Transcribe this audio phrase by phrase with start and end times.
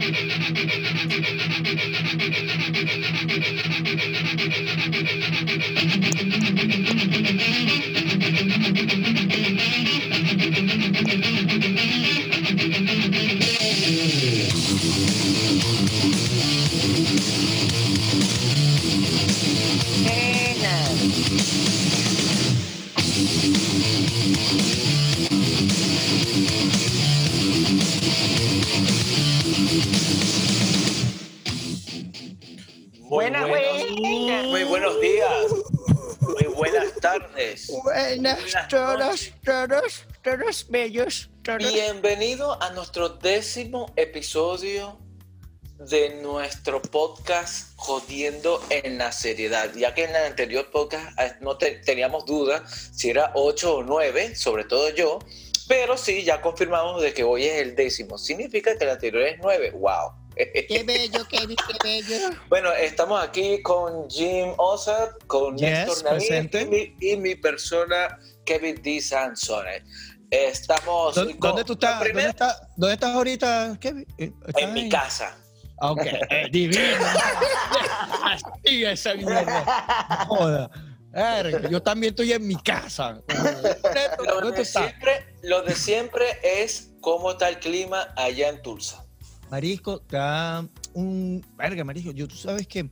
[0.00, 1.39] バンバンバンバンバンバン!
[40.40, 41.30] Todos, bellos.
[41.42, 41.72] Todos.
[41.72, 44.98] Bienvenido a nuestro décimo episodio
[45.78, 51.56] de nuestro podcast Jodiendo en la Seriedad, ya que en el anterior podcast eh, no
[51.56, 55.18] te, teníamos duda si era 8 o 9, sobre todo yo,
[55.68, 58.18] pero sí, ya confirmamos de que hoy es el décimo.
[58.18, 59.72] Significa que el anterior es 9.
[59.72, 60.12] ¡Wow!
[60.36, 62.30] Qué bello, Kevin, qué bello.
[62.48, 66.62] Bueno, estamos aquí con Jim Ossad, con Yes, Néstor Navín presente.
[66.62, 68.18] y mi, y mi persona
[68.50, 69.00] Kevin D.
[69.00, 69.84] Sansone.
[70.28, 72.00] Estamos ¿Dónde, con- dónde tú estás?
[72.02, 72.62] ¿Dónde, estás?
[72.76, 74.06] ¿Dónde estás ahorita, Kevin?
[74.18, 75.36] Eh, ¿estás En mi casa.
[75.80, 76.82] Ah, Ok, eh, divino.
[78.24, 80.26] Así esa mierda.
[80.26, 80.68] Joda.
[81.70, 83.22] Yo también estoy en mi casa.
[84.24, 88.60] Lo ¿Dónde tú de, siempre, lo de siempre es cómo está el clima allá en
[88.62, 89.04] Tulsa.
[89.48, 91.44] Marisco, está un.
[91.56, 92.90] Verga, Marisco, yo, tú sabes que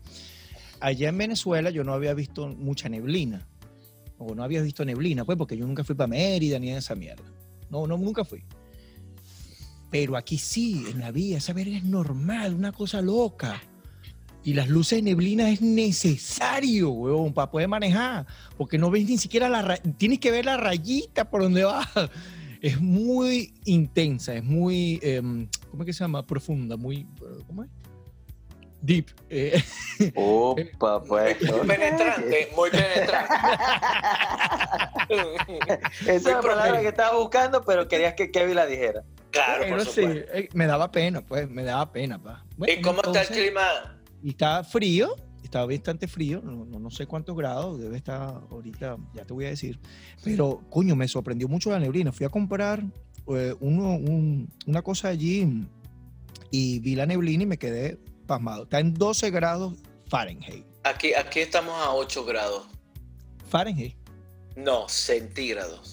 [0.79, 3.45] allá en Venezuela yo no había visto mucha neblina.
[4.19, 6.95] O no había visto neblina, pues, porque yo nunca fui para Mérida ni en esa
[6.95, 7.25] mierda.
[7.71, 8.43] No, no, nunca fui.
[9.91, 13.61] Pero aquí sí, en la vía, esa verga es normal, una cosa loca.
[14.45, 18.27] Y las luces de neblina es necesario, weón, para poder manejar.
[18.57, 21.87] Porque no ves ni siquiera la Tienes que ver la rayita por donde va.
[22.61, 24.99] Es muy intensa, es muy.
[25.01, 26.27] em, ¿Cómo es que se llama?
[26.27, 26.97] Profunda, muy.
[26.97, 27.71] eh, ¿Cómo es?
[28.81, 29.07] Deep.
[29.29, 29.61] eh,
[30.15, 31.37] Opa, pues.
[31.43, 33.35] Muy penetrante, muy penetrante.
[36.03, 39.03] Esa es la palabra que estaba buscando, pero querías que Kevin la dijera.
[39.31, 40.33] Claro, bueno, por sí, supuesto.
[40.33, 42.45] eh, me daba pena, pues, me daba pena, pa.
[42.57, 43.63] Bueno, ¿Y cómo está el clima?
[44.23, 48.97] Y está frío, está bastante frío, no, no- no sé cuántos grados, debe estar ahorita,
[49.15, 49.79] ya te voy a decir.
[50.25, 52.13] Pero, coño, me sorprendió mucho la neblina.
[52.13, 52.83] Fui a comprar
[53.31, 55.67] eh, uno- un- una cosa allí
[56.51, 58.63] y vi la neblina y me quedé pasmado.
[58.63, 59.75] Está en 12 grados
[60.09, 60.65] Fahrenheit.
[60.85, 62.67] Aquí, aquí estamos a 8 grados.
[63.51, 63.97] Fahrenheit.
[64.55, 65.93] No, centígrados.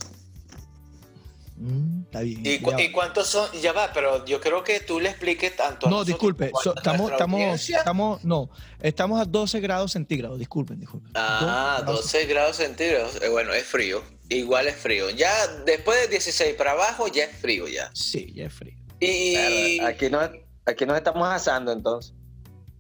[1.58, 2.42] Mm, está bien.
[2.46, 3.50] ¿Y, cu- cuántos son?
[3.62, 7.12] Ya va, pero yo creo que tú le expliques tanto a No, disculpe, so- estamos,
[7.12, 7.78] estamos, audiencia.
[7.78, 8.50] estamos, no,
[8.82, 11.12] estamos a 12 grados centígrados, disculpen, disculpen.
[11.16, 13.22] Ah, 12 grados 12 grados centígrados.
[13.22, 14.04] Eh, bueno, es frío.
[14.28, 15.10] Igual es frío.
[15.12, 15.32] Ya
[15.66, 17.90] después de 16 para abajo ya es frío ya.
[17.94, 18.76] Sí, ya es frío.
[19.00, 20.30] Y, Aquí nos,
[20.66, 22.14] aquí nos estamos asando entonces.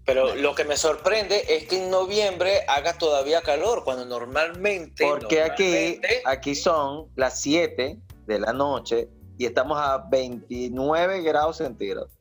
[0.05, 5.03] Pero lo que me sorprende es que en noviembre haga todavía calor, cuando normalmente...
[5.05, 11.57] Porque aquí, normalmente- aquí son las 7 de la noche y estamos a 29 grados
[11.57, 12.11] centígrados.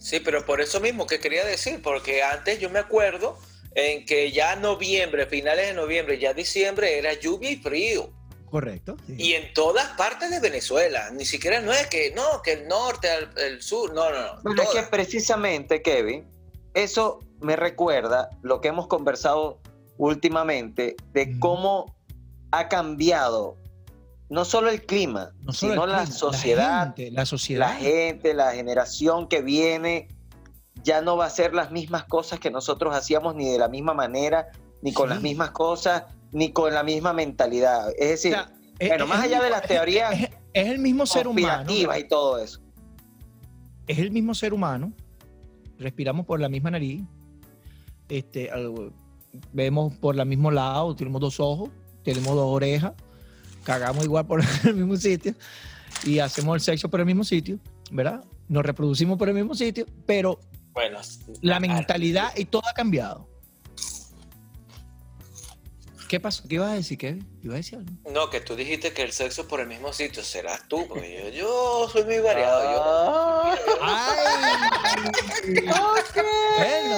[0.00, 3.38] Sí, pero por eso mismo que quería decir, porque antes yo me acuerdo
[3.74, 8.12] en que ya noviembre, finales de noviembre, ya diciembre era lluvia y frío.
[8.50, 8.96] Correcto.
[9.06, 9.14] sí.
[9.18, 11.10] Y en todas partes de Venezuela.
[11.10, 14.62] Ni siquiera no es que, no, que el norte, el, el sur, no, no, no.
[14.62, 16.26] Es que precisamente, Kevin,
[16.72, 19.60] eso me recuerda lo que hemos conversado
[19.96, 21.94] últimamente de cómo
[22.50, 23.56] ha cambiado
[24.30, 27.68] no solo el clima, No solo sino el la sociedad, gente, la sociedad.
[27.70, 30.08] la gente, la generación que viene,
[30.84, 33.94] ya no va a hacer las mismas cosas que nosotros hacíamos ni de la misma
[33.94, 34.48] manera,
[34.82, 35.14] ni con Sí.
[35.14, 37.88] las mismas cosas, ni con la misma mentalidad.
[37.98, 41.06] Es O decir, sea, bueno, es más allá de las teorías Es, es el mismo
[41.06, 41.70] ser humano.
[41.72, 42.60] y todo eso.
[43.86, 44.92] Es el mismo ser humano.
[45.78, 47.02] Respiramos por la misma nariz.
[48.08, 48.92] Este, al-
[49.52, 50.94] vemos por el mismo lado.
[50.96, 51.70] Tenemos dos ojos.
[52.04, 52.92] Tenemos dos orejas.
[53.64, 55.34] Cagamos igual por el mismo sitio.
[56.04, 57.58] Y hacemos el sexo por el mismo sitio.
[57.90, 58.24] ¿Verdad?
[58.48, 59.86] Nos reproducimos por el mismo sitio.
[60.06, 60.40] Pero
[60.72, 60.98] Bueno,
[61.42, 63.28] la mentalidad y todo ha cambiado.
[66.08, 66.42] ¿Qué pasó?
[66.48, 67.26] ¿Qué ibas a decir, Kevin?
[67.42, 67.90] ¿Ibas a decir algo?
[68.10, 71.28] No, que tú dijiste que el sexo por el mismo sitio serás tú, porque yo,
[71.28, 72.62] yo soy muy variado.
[72.72, 75.10] yo- Ah, ¡Ay!
[76.56, 76.96] Bueno,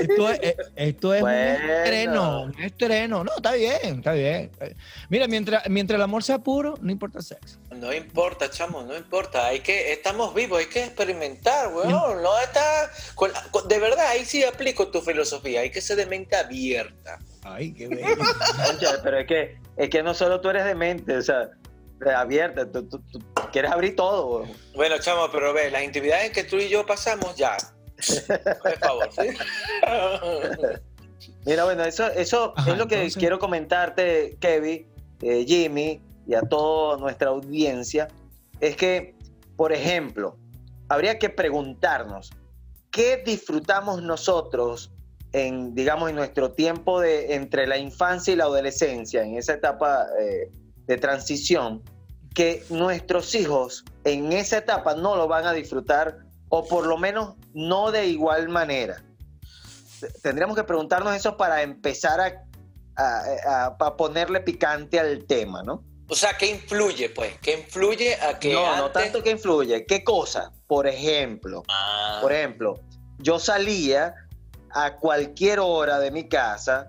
[0.00, 1.64] esto es, esto es Bueno.
[1.64, 3.24] un estreno, un estreno.
[3.24, 4.50] No, está bien, está bien.
[5.08, 7.58] Mira, mientras, mientras el amor sea puro, no importa el sexo.
[7.74, 9.46] No importa, chamo, no importa.
[9.46, 12.22] Hay que, estamos vivos, hay que experimentar, weón.
[12.22, 12.90] No está.
[13.14, 15.60] con- con- de verdad, ahí sí aplico tu filosofía.
[15.62, 17.18] Hay que ser de mente abierta.
[17.44, 18.16] Ay, qué bello.
[19.02, 21.50] Pero es que, es que no solo tú eres de mente, o sea,
[22.16, 23.20] abierta, tú, tú- tú
[23.52, 24.44] quieres abrir todo.
[24.74, 27.56] Bueno, chamo, pero ve, las intimidades que tú y yo pasamos ya.
[28.62, 29.28] Por favor, ¿sí?
[31.46, 34.88] Mira, bueno, eso, eso Ajá, es lo que entonces- quiero comentarte, Kevin,
[35.20, 38.08] eh, Jimmy y a toda nuestra audiencia.
[38.60, 39.14] Es que,
[39.56, 40.36] por ejemplo,
[40.88, 42.30] habría que preguntarnos,
[42.90, 44.91] ¿qué disfrutamos nosotros
[45.32, 50.06] en, digamos, en nuestro tiempo de entre la infancia y la adolescencia, en esa etapa
[50.20, 50.50] eh,
[50.86, 51.82] de transición,
[52.34, 56.18] que nuestros hijos en esa etapa no lo van a disfrutar
[56.48, 59.02] o por lo menos no de igual manera?
[60.20, 62.44] tendríamos que preguntarnos eso para empezar a,
[62.96, 65.84] a- a- a ponerle picante al tema, ¿no?
[66.08, 67.38] O sea, ¿qué influye, pues?
[67.40, 69.86] ¿Qué influye a que no, no tanto que influye.
[69.86, 70.50] ¿Qué cosa?
[70.66, 72.80] Por ejemplo, Ah, por ejemplo,
[73.18, 74.12] yo salía
[74.74, 76.88] a cualquier hora de mi casa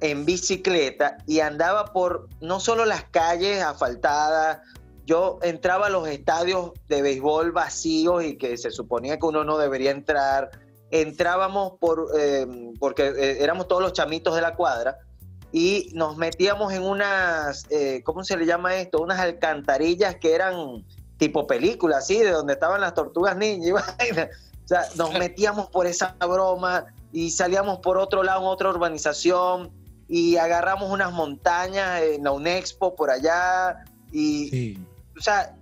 [0.00, 4.58] en bicicleta y andaba por no solo las calles asfaltadas,
[5.06, 9.56] yo entraba a los estadios de béisbol vacíos y que se suponía que uno no
[9.56, 10.50] debería entrar.
[10.90, 12.46] Entrábamos por, eh,
[12.78, 14.98] porque eh, éramos todos los chamitos de la cuadra
[15.52, 19.00] y nos metíamos en unas, eh, ¿cómo se le llama esto?
[19.00, 20.84] Unas alcantarillas que eran
[21.18, 23.96] tipo película, así, de donde estaban las tortugas ninja.
[24.66, 26.86] O sea, nos metíamos por esa broma
[27.16, 29.72] y salíamos por otro lado, en otra urbanización,
[30.06, 33.86] y agarramos unas montañas en la Unexpo por allá.
[34.12, 34.86] Y, Sí.
[35.18, 35.56] o sea,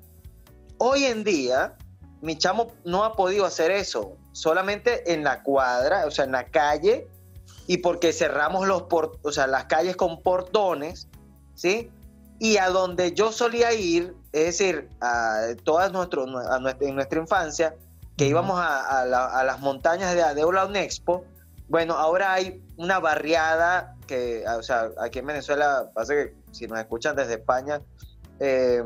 [0.78, 1.76] hoy en día,
[2.22, 6.46] mi chamo no ha podido hacer eso, solamente en la cuadra, o sea, en la
[6.46, 7.06] calle,
[7.68, 11.06] y porque cerramos los por- o sea, las calles con portones,
[11.54, 11.88] ¿sí?
[12.40, 17.20] Y a donde yo solía ir, es decir, a todas nuestro, a nuestra, en nuestra
[17.20, 17.76] infancia,
[18.16, 21.24] que íbamos a, a la- a las montañas de Adeula Unexpo,
[21.68, 26.78] bueno, ahora hay una barriada que, o sea, aquí en Venezuela, pasa que si nos
[26.78, 27.80] escuchan desde España,
[28.40, 28.82] eh,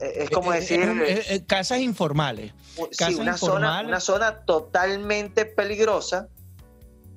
[0.00, 2.52] es como Eh, eh, decir, eh, eh, eh, casas informales.
[2.74, 3.88] sí, casas una, zona, informales.
[3.88, 6.28] una zona totalmente peligrosa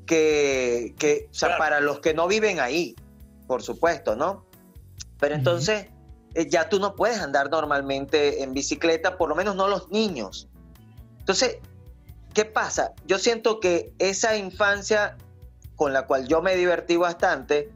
[0.05, 1.59] que, que, o sea, Claro.
[1.63, 2.95] para los que no viven ahí,
[3.47, 4.45] por supuesto, ¿no?
[5.19, 5.87] Pero entonces
[6.35, 10.47] eh, ya tú no puedes andar normalmente en bicicleta, por lo menos no los niños.
[11.19, 11.57] Entonces,
[12.37, 12.93] ¿qué pasa?
[13.07, 15.17] Yo siento que esa infancia
[15.75, 17.71] con la cual yo me divertí bastante,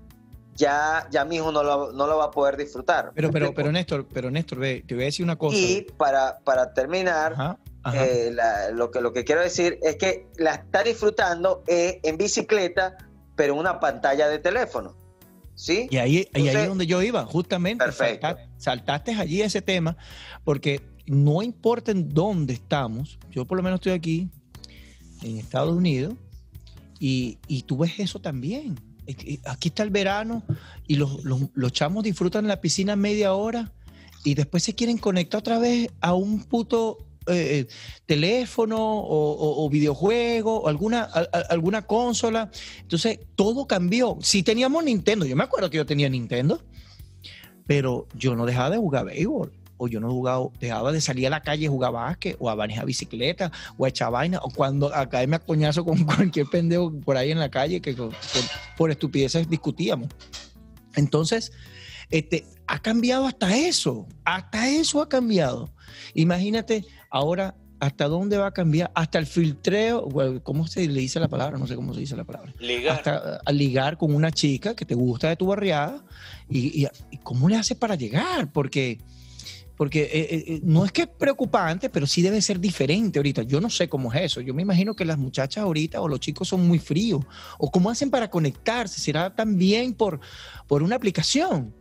[0.53, 3.11] ya, ya mi hijo no lo, no lo va a poder disfrutar.
[3.15, 5.57] Pero, ¿Me pero, pero Néstor, pero Néstor, ve, te voy a decir una cosa.
[5.57, 8.05] y para, para terminar, Ajá, ajá.
[8.05, 12.17] eh, la- lo, que, lo que quiero decir es que la está disfrutando eh, en
[12.17, 12.97] bicicleta,
[13.35, 14.95] pero en una pantalla de teléfono.
[15.55, 15.87] ¿Sí?
[15.89, 17.83] Y ahí, y ahí Entonces- es donde yo iba, justamente.
[17.83, 18.27] Perfecto.
[18.27, 19.97] salta- saltaste allí ese tema,
[20.43, 24.29] porque no importa en dónde estamos, yo por lo menos estoy aquí,
[25.21, 26.15] en Estados Unidos,
[26.99, 28.79] y, y tú ves eso también.
[29.45, 30.43] Aquí está el verano
[30.87, 33.71] y los, los, chamos disfrutan la piscina media hora
[34.23, 37.67] y después se quieren conectar otra vez a un puto eh,
[38.05, 41.03] teléfono o, videojuego o alguna,
[41.49, 42.51] alguna consola.
[42.81, 44.17] Entonces, todo cambió.
[44.21, 46.61] Si teníamos Nintendo, yo me acuerdo que yo tenía Nintendo,
[47.67, 49.51] pero yo no dejaba de jugar béisbol.
[49.83, 52.55] O yo no jugaba, dejaba de salir a la calle y jugar básquet, o a
[52.55, 56.91] manejar bicicleta, o a echar vaina, o cuando a caerme a coñazo con cualquier pendejo
[56.99, 58.11] por ahí en la calle que por,
[58.77, 60.09] por estupideces discutíamos.
[60.95, 61.51] Entonces,
[62.09, 65.69] este, ha cambiado hasta eso, hasta eso ha cambiado.
[66.13, 70.07] Imagínate ahora hasta dónde va a cambiar, hasta el filtreo,
[70.43, 71.57] ¿cómo se le dice la palabra?
[71.57, 72.53] No sé cómo se dice la palabra.
[72.59, 72.97] ligar.
[72.97, 76.03] Hasta a ligar con una chica que te gusta de tu barriada
[76.47, 78.99] y, y- y cómo le haces para llegar, porque
[79.81, 83.41] porque eh, eh, eh, no es que es preocupante, pero sí debe ser diferente ahorita.
[83.41, 84.39] Yo no sé cómo es eso.
[84.39, 87.25] Yo me imagino que las muchachas ahorita o los chicos son muy fríos.
[87.57, 89.01] ¿O cómo hacen para conectarse?
[89.01, 90.19] ¿Será también por,
[90.67, 91.73] por una aplicación?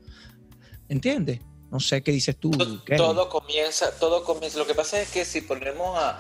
[0.89, 1.41] ¿Entiendes?
[1.71, 2.51] No sé qué dices tú.
[2.97, 4.57] Todo comienza, todo comienza.
[4.57, 6.19] Lo que pasa es que si ponemos a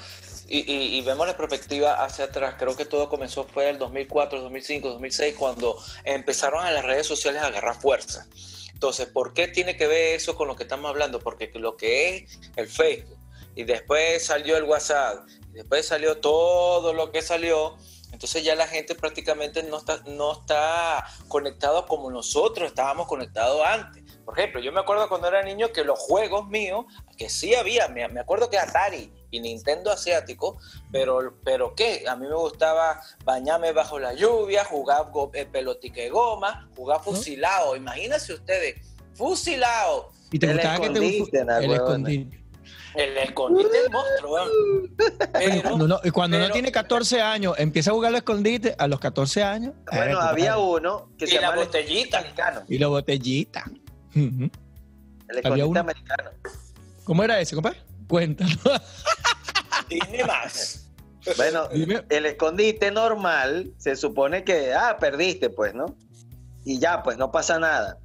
[0.50, 4.42] y, y- y vemos la perspectiva hacia atrás, creo que todo comenzó fue el 2004,
[4.42, 8.26] 2005, 2006 cuando empezaron a las redes sociales a agarrar fuerza.
[8.80, 11.18] Entonces, ¿por qué tiene que ver eso con lo que estamos hablando?
[11.18, 13.18] Porque lo que es el Facebook
[13.54, 17.76] y después salió el WhatsApp, y después salió todo lo que salió,
[18.10, 24.02] entonces ya la gente prácticamente no está, no está conectado como nosotros estábamos conectados antes.
[24.30, 26.84] Por ejemplo, yo me acuerdo cuando era niño que los juegos míos,
[27.16, 30.56] que sí había, me, me acuerdo que Atari y Nintendo asiático,
[30.92, 32.04] pero, pero ¿qué?
[32.08, 37.74] A mí me gustaba bañarme bajo la lluvia, jugar go- eh, pelotique goma, jugar fusilado.
[37.74, 38.76] Imagínense ustedes,
[39.14, 40.10] fusilado.
[40.30, 42.40] ¿Y te El gustaba que te escondite, la el escondite.
[42.94, 44.38] El escondite del monstruo.
[45.32, 48.74] Pero, Cuando, no, y cuando no pero- tiene 14 años, empieza a jugar al escondite
[48.78, 49.74] a los 14 años.
[49.92, 52.24] Bueno, había uno que y se la botellita.
[52.68, 53.64] Y la botellita.
[54.14, 54.50] Ujú.
[55.28, 55.80] El Había escondite uno.
[55.80, 56.30] americano.
[57.04, 57.78] ¿Cómo era ese, compadre?
[58.08, 58.50] Cuéntalo.
[59.88, 60.86] Dime más.
[61.36, 62.02] Bueno, Dime.
[62.08, 65.86] el escondite normal se supone que, ah, perdiste, pues, ¿no?
[66.64, 67.98] Y ya, pues no pasa nada.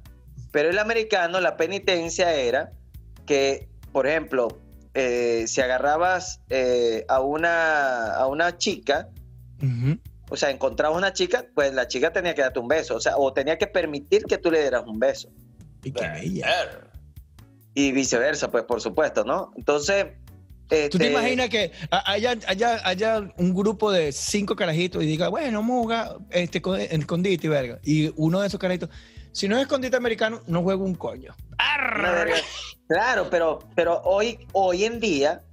[0.50, 2.72] Pero el americano, la penitencia era
[3.26, 4.48] que, por ejemplo,
[4.94, 9.08] eh, si agarrabas eh, a, una, a una chica,
[10.30, 13.16] o sea, encontrabas una chica, pues la chica tenía que darte un beso, o sea,
[13.16, 15.28] o tenía que permitir que tú le dieras un beso.
[15.86, 16.46] Y qué bella.
[16.46, 16.90] Ver.
[17.74, 19.52] Y viceversa, pues, por supuesto, ¿no?
[19.56, 20.06] Entonces...
[20.68, 25.28] ¿Tú te este, imaginas que haya, haya, haya un grupo de cinco carajitos y diga,
[25.28, 27.78] bueno, vamos a jugar este, con- escondite y verga?
[27.84, 28.90] Y uno de esos carajitos,
[29.30, 31.36] si no es escondite americano, no juego un coño.
[32.88, 35.44] Claro, pero, pero hoy, hoy en día,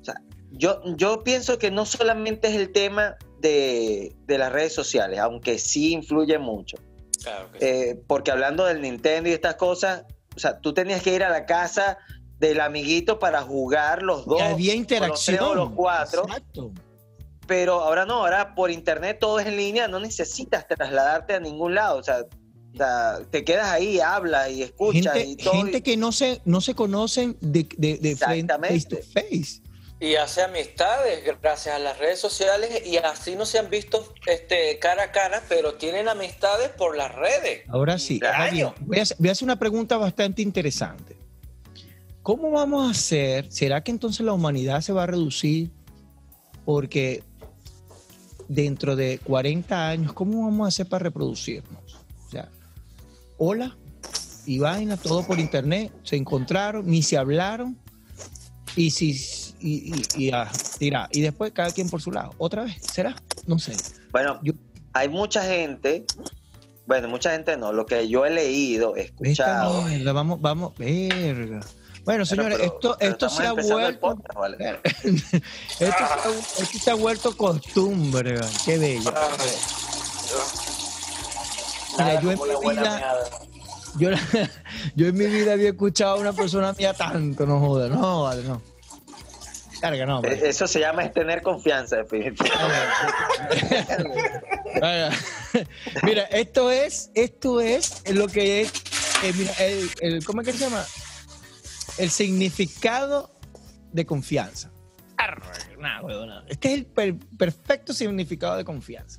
[0.00, 0.14] o sea,
[0.52, 5.58] yo, yo pienso que no solamente es el tema de, de las redes sociales, aunque
[5.58, 6.78] sí influye mucho.
[7.22, 7.66] Claro que sí.
[7.66, 10.04] Eh, porque hablando del Nintendo y estas cosas,
[10.36, 11.98] o sea, tú tenías que ir a la casa
[12.38, 14.38] del amiguito para jugar los dos.
[14.38, 15.44] Y había o los tres interacción.
[15.44, 16.22] o los cuatro.
[16.26, 16.72] Exacto.
[17.46, 21.74] pero ahora no, ahora por internet todo es en línea, no necesitas trasladarte a ningún
[21.74, 22.18] lado, o sea,
[22.74, 25.54] o sea, te quedas ahí, hablas y escuchas Gente, y todo.
[25.54, 29.62] gente que no se, no se conocen de, de, de frente, face to face.
[30.00, 34.78] Y hace amistades gracias a las redes sociales y así no se han visto este,
[34.78, 37.64] cara a cara, pero tienen amistades por las redes.
[37.68, 41.16] Ahora sí, ahora bien, voy, a, hacer- voy a hacer una pregunta bastante interesante.
[42.22, 43.50] ¿Cómo vamos a hacer?
[43.50, 45.70] ¿Será que entonces la humanidad se va a reducir?
[46.64, 47.24] Porque
[48.46, 51.96] dentro de 40 años, ¿cómo vamos a hacer para reproducirnos?
[52.26, 52.48] O sea,
[53.36, 53.76] hola
[54.46, 57.76] y vaina, todo por internet, se encontraron, ni se hablaron,
[58.76, 59.14] y si
[59.60, 62.34] y, y, y, ah, tira, y después cada quien por su lado.
[62.38, 62.76] ¿Otra vez?
[62.80, 63.14] ¿Será?
[63.46, 63.76] No sé.
[64.12, 64.52] Bueno, Yo-
[64.92, 66.04] hay mucha gente,
[66.86, 69.82] bueno, mucha gente no, lo que yo he leído, Esta escuchado.
[69.82, 71.60] mierda, vamos, vamos, verga.
[72.04, 74.00] Bueno, señores, pero- esto, pero esto se ha vuelto.
[74.00, 74.56] podcast, ¿vale?
[74.56, 75.42] Ver, esto,
[75.78, 78.50] se ha, esto se ha vuelto costumbre, ¿verdad?
[78.64, 79.12] qué bello.
[82.22, 83.14] Yo en mi vida-.
[83.98, 84.10] Yo,
[84.96, 88.42] yo en mi vida había escuchado a una persona mía tanto, no joda, no, vale,
[88.44, 88.62] no.
[89.80, 90.48] Carga, no, Eh, vale.
[90.48, 91.98] Eso se llama es tener confianza.
[96.02, 98.72] Mira, esto es, esto es lo que es,
[99.24, 100.84] eh, mira, el, el- ¿cómo es que se llama?
[101.98, 103.30] El significado
[103.92, 104.70] de confianza.
[105.78, 106.44] Nah, huevona.
[106.48, 109.18] Este es el per- perfecto significado de confianza.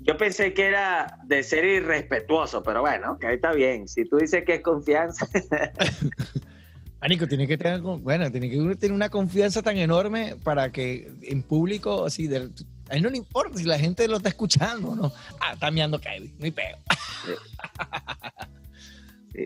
[0.00, 3.88] Yo pensé que era de ser irrespetuoso, pero bueno, que ahí está bien.
[3.88, 5.26] Si tú dices que es confianza,
[7.00, 11.42] Marico, tiene que tener, bueno, tiene que tener una confianza tan enorme para que en
[11.42, 12.48] público, así, de,
[12.88, 15.12] a él no le importa si la gente lo está escuchando, ¿no?
[15.40, 16.76] Ah, está mirando Kevin, hay peo.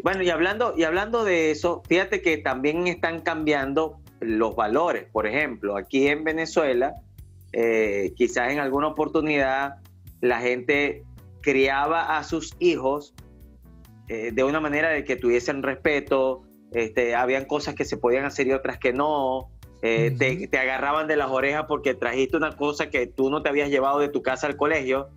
[0.04, 5.07] Bueno, y hablando, y hablando de eso, fíjate que también están cambiando los valores.
[5.11, 6.95] Por ejemplo, aquí en Venezuela,
[7.52, 9.76] eh, quizás en alguna oportunidad
[10.21, 11.02] la gente
[11.40, 13.14] criaba a sus hijos
[14.09, 18.47] eh, de una manera de que tuviesen respeto, este, habían cosas que se podían hacer
[18.47, 19.49] y otras que no.
[19.83, 20.15] eh,
[20.50, 23.99] te, agarraban de las orejas porque trajiste una cosa que tú no te habías llevado
[23.99, 25.09] de tu casa al colegio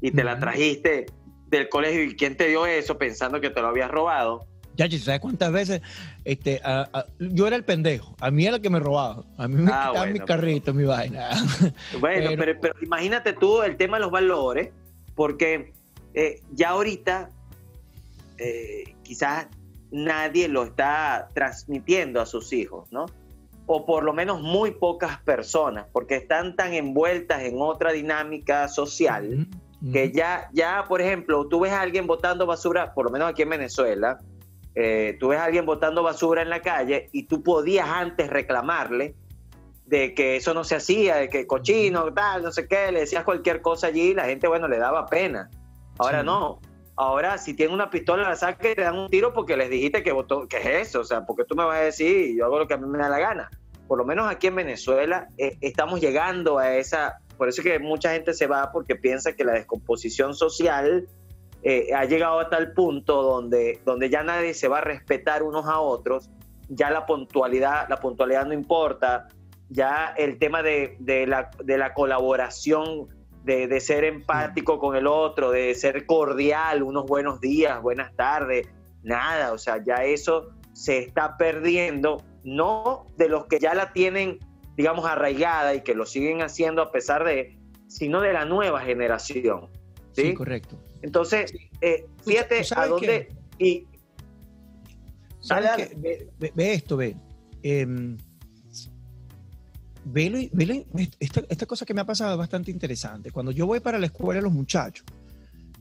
[0.00, 1.06] y te la trajiste
[1.48, 4.46] del colegio y quién te dio eso pensando que te lo habías robado.
[4.76, 5.82] Ya, ¿sabes cuántas veces?
[6.24, 9.46] Este, a- a- yo era el pendejo, a mí era el que me robaba, a
[9.46, 11.28] mí me Ah, quitaban mi bueno, carrito, mi vaina.
[12.00, 14.70] Bueno, Pero- pero, pero imagínate tú el tema de los valores,
[15.14, 15.72] porque
[16.14, 17.30] eh, ya ahorita
[18.38, 19.46] eh, quizás
[19.94, 23.06] nadie lo está transmitiendo a sus hijos, ¿no?
[23.66, 29.46] O por lo menos muy pocas personas, porque están tan envueltas en otra dinámica social.
[29.92, 33.42] Que ya, ya, por ejemplo, tú ves a alguien botando basura, por lo menos aquí
[33.42, 34.18] en Venezuela,
[34.74, 39.14] eh, tú ves a alguien botando basura en la calle y tú podías antes reclamarle
[39.84, 43.24] de que eso no se hacía, de que cochino, tal, no sé qué, le decías
[43.24, 45.50] cualquier cosa allí y la gente, bueno, le daba pena.
[45.98, 46.26] Ahora Sí.
[46.26, 46.60] no.
[46.96, 50.02] Ahora, si tiene una pistola, la saca y te dan un tiro porque les dijiste
[50.04, 51.00] que votó, ¿qué es eso?
[51.00, 52.98] O sea, porque tú me vas a decir, yo hago lo que a mí me
[52.98, 53.50] da la gana.
[53.88, 57.78] Por lo menos aquí en Venezuela eh, estamos llegando a esa, por eso es que
[57.80, 61.08] mucha gente se va porque piensa que la descomposición social
[61.64, 65.66] eh, ha llegado a tal punto donde, donde ya nadie se va a respetar unos
[65.66, 66.30] a otros,
[66.68, 69.28] ya la puntualidad, la puntualidad no importa,
[69.68, 73.08] ya el tema de, de la, de la colaboración,
[73.44, 78.66] de, de ser empático con el otro, de ser cordial, unos buenos días, buenas tardes,
[79.02, 84.38] nada, o sea, ya eso se está perdiendo, no de los que ya la tienen,
[84.76, 89.68] digamos, arraigada y que lo siguen haciendo a pesar de, sino de la nueva generación.
[90.12, 90.34] Sí, ¿sí?
[90.34, 90.80] correcto.
[91.02, 93.28] Entonces, eh, fíjate a dónde...
[93.58, 93.86] Y,
[95.40, 95.94] ¿Sabes Dale, qué?
[95.96, 97.14] Ve, ve- ve esto, ve.
[97.62, 98.16] Em,
[100.04, 100.84] velo, velo
[101.18, 103.30] esta, esta cosa que me ha pasado es bastante interesante.
[103.30, 105.04] Cuando yo voy para la escuela los muchachos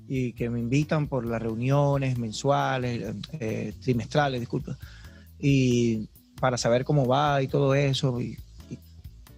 [0.07, 4.77] y que me invitan por las reuniones mensuales, eh, trimestrales, disculpa,
[5.39, 8.37] y para saber cómo va y todo eso, y,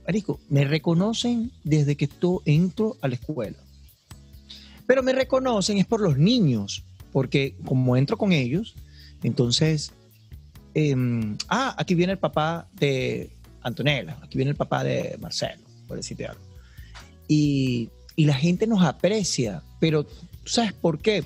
[0.05, 3.57] marico, me reconocen desde que tú entro a la escuela.
[4.87, 8.75] Pero me reconocen es por los niños, porque como entro con ellos,
[9.23, 9.93] entonces,
[10.73, 13.34] em, ah, aquí viene el papá de
[13.65, 16.41] Antonella, aquí viene el papá de Marcelo, por decirte algo.
[17.27, 21.25] Y, la gente nos aprecia, pero ¿tú sabes por qué?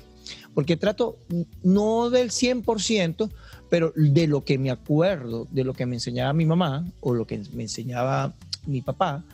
[0.54, 1.18] Porque trato
[1.62, 3.30] no del 100%,
[3.68, 7.28] pero de lo que me acuerdo, de lo que me enseñaba mi mamá o lo
[7.28, 8.34] que me enseñaba
[8.66, 9.24] mi papá,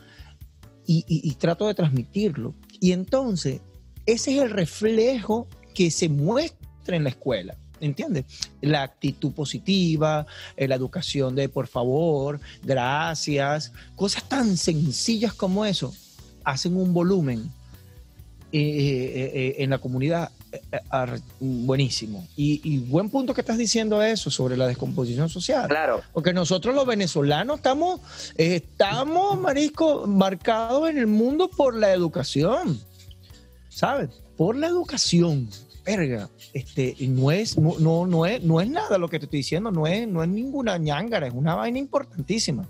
[0.88, 2.54] y trato de transmitirlo.
[2.78, 3.60] Y entonces,
[4.04, 7.56] ese es el reflejo que se muestra en la escuela.
[7.80, 8.24] ¿Entiendes?
[8.60, 15.94] La actitud positiva, eh, la educación de por favor, gracias, cosas tan sencillas como eso
[16.46, 17.50] hacen un volumen
[18.52, 20.30] eh, eh, eh, en la comunidad
[21.40, 22.26] buenísimo.
[22.36, 25.68] Y, y buen punto que estás diciendo eso sobre la descomposición social.
[25.68, 28.00] Claro, Porque nosotros los venezolanos estamos,
[28.36, 32.80] estamos, marisco, marcados en el mundo por la educación.
[33.68, 34.08] ¿Sabes?
[34.36, 35.50] Por la educación.
[35.86, 39.38] Verga, este, no es, no, no, no es, no es nada lo que te estoy
[39.38, 42.68] diciendo, no es, no es ninguna ñángara, es una vaina importantísima.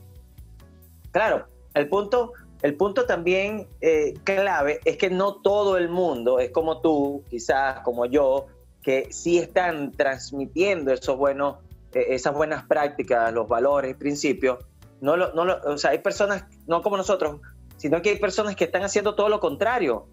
[1.11, 1.47] claro.
[1.75, 2.33] El punto,
[2.63, 7.81] el punto también eh, clave es que no todo el mundo es como tú, quizás
[7.81, 8.47] como yo,
[8.83, 11.57] que sí están transmitiendo esos buenos,
[11.93, 14.59] eh, esas buenas prácticas, los valores, principios.
[15.03, 17.43] No lo, no lo- o sea, hay personas, no como nosotros,
[17.77, 20.07] sino que hay personas que están haciendo todo lo contrario,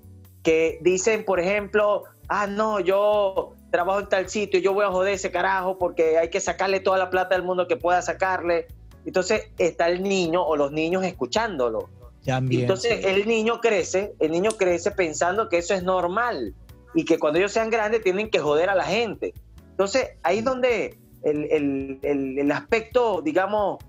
[0.44, 5.14] que dicen, por ejemplo, ah, no, yo trabajo en tal sitio, yo voy a joder
[5.14, 8.68] ese carajo porque hay que sacarle toda la plata del mundo que pueda sacarle.
[9.06, 11.90] Entonces está el niño o los niños escuchándolo.
[12.26, 12.62] También.
[12.62, 16.54] entonces el niño crece, el niño crece pensando que eso es normal
[16.96, 19.34] y que cuando ellos sean grandes tienen que joder a la gente.
[19.72, 23.80] Entonces ahí es donde el, el- el- el aspecto, digamos,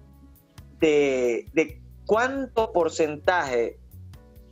[0.81, 3.79] de, de cuánto porcentaje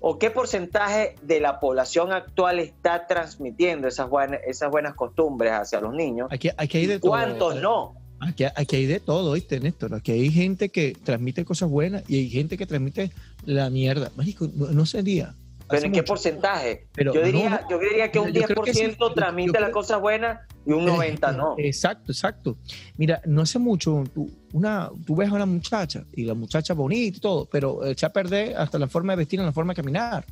[0.02, 5.80] o qué porcentaje de la población actual está transmitiendo esas buenas, esas buenas costumbres hacia
[5.80, 7.10] los niños, Aquí, aquí hay de todo.
[7.12, 7.94] cuántos no.
[8.18, 9.94] Aquí, aquí hay de todo, ¿viste, Néstor?
[9.94, 13.10] Aquí hay gente que transmite cosas buenas y hay gente que transmite
[13.44, 14.12] la mierda.
[14.16, 15.34] Marico, no, no sería.
[15.72, 16.08] Pero ¿en qué mucho.
[16.12, 16.86] porcentaje?
[16.94, 17.68] Pero yo, diría, no.
[17.70, 18.80] yo diría que un Yo creo que sí.
[18.84, 21.54] 10% Yo- transmite yo las creo- cosas buenas y un 90% no.
[21.58, 22.56] Exacto, exacto.
[22.96, 27.16] Mira, no hace mucho, tú, una, tú ves a una muchacha y la muchacha bonita
[27.18, 30.24] y todo, pero echa a perder hasta la forma de vestir, la forma de caminar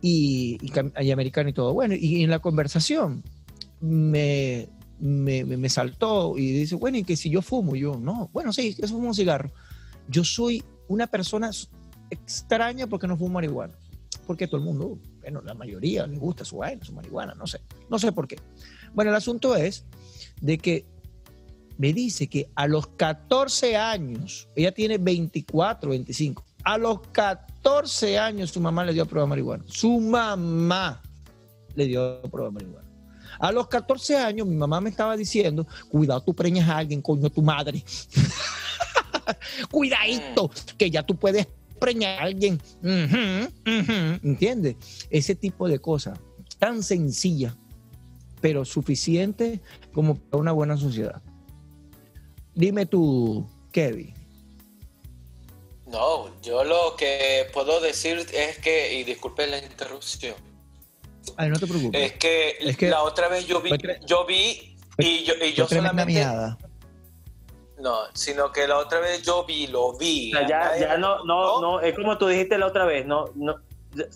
[0.00, 0.72] y, y,
[1.04, 1.72] y americana y todo.
[1.74, 3.22] Bueno, y en la conversación
[3.80, 4.68] me,
[5.00, 8.74] me, me- saltó y dice, bueno, y que si yo fumo, yo, no, bueno, sí,
[8.78, 9.50] eso fumo un cigarro.
[10.08, 11.50] Yo soy una persona
[12.10, 13.74] extraña porque no fumo marihuana.
[14.28, 17.62] Porque todo el mundo, bueno, la mayoría le gusta su vaina, su marihuana, no sé,
[17.88, 18.36] no sé por qué.
[18.92, 19.86] Bueno, el asunto es
[20.42, 20.84] de que
[21.78, 28.50] me dice que a los 14 años, ella tiene 24, 25, a los 14 años
[28.50, 29.64] su mamá le dio prueba de marihuana.
[29.66, 31.00] Su mamá
[31.74, 32.88] le dio prueba de marihuana.
[33.38, 37.30] A los 14 años mi mamá me estaba diciendo, cuidado, tú preñas a alguien, coño,
[37.30, 37.82] tu madre.
[39.70, 42.60] Cuidadito, que ya tú puedes preñar a alguien.
[42.82, 43.50] Ujú,
[44.22, 44.76] ¿Entiendes?
[45.10, 46.18] Ese tipo de cosas,
[46.58, 47.54] tan sencillas,
[48.40, 49.60] pero suficiente
[49.92, 51.22] como para una buena sociedad.
[52.54, 54.14] Dime tú, Kevin.
[55.86, 60.34] No, yo lo que puedo decir es que, y disculpen la interrupción,
[61.36, 62.00] Ay, no te preocupes.
[62.02, 63.70] es que, Es que la otra vez yo vi,
[64.06, 66.58] yo vi y yo, y yo solamente, miada.
[67.80, 70.32] No, sino que la otra vez yo vi, lo vi.
[70.32, 71.60] Ya, ya no, no, contó.
[71.60, 73.56] no, es como tú dijiste la otra vez, no, no,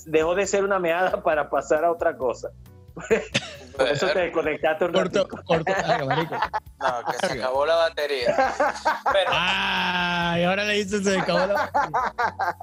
[0.07, 2.51] dejó de ser una meada para pasar a otra cosa.
[3.77, 5.43] Por eso te desconectaste un Corto, ratito.
[5.45, 5.73] corto.
[5.85, 6.35] Ay, marico.
[6.35, 8.35] No, que se acabó la batería.
[9.13, 11.71] Pero, Ay, ahora le dice se acabó la...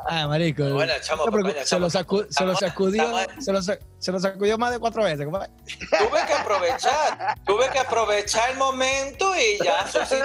[0.07, 0.63] Ah, marico.
[0.69, 3.03] Bueno, chamo, No se, lo chamo, sacu- se lo sacudió,
[3.39, 5.25] se lo, se lo sacudió más de cuatro veces.
[5.25, 5.49] compadre.
[5.89, 10.15] tuve que aprovechar, tuve que aprovechar el momento y ya eso sí,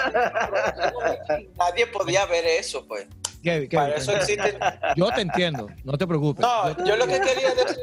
[1.57, 3.07] nadie podía ver eso, pues.
[3.43, 4.59] Kevin, Kevin, Para eso existe.
[4.97, 6.41] Yo te entiendo, no te preocupes.
[6.45, 7.83] No, te yo lo que quería decir,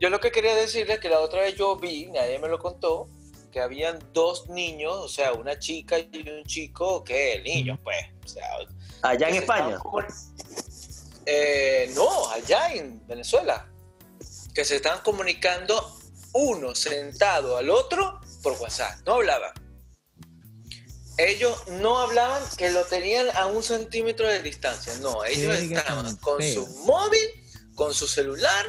[0.00, 2.58] yo lo que quería decirle es que la otra vez yo vi, nadie me lo
[2.58, 3.08] contó,
[3.52, 8.28] que habían dos niños, o sea, una chica y un chico, que niños, pues, o
[8.28, 8.46] sea,
[9.02, 9.76] Allá en España.
[9.76, 10.16] estaban
[11.26, 13.70] Eh, no, allá en Venezuela,
[14.54, 15.98] que se están comunicando
[16.32, 19.52] uno sentado al otro por WhatsApp, no hablaban.
[21.18, 24.94] ellos no hablaban que lo tenían a un centímetro de distancia.
[25.02, 27.28] No, ellos estaban con su móvil,
[27.74, 28.66] con su celular